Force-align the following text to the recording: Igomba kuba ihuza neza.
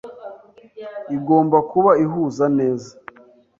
Igomba 1.15 1.57
kuba 1.71 1.91
ihuza 2.05 2.45
neza. 2.57 2.89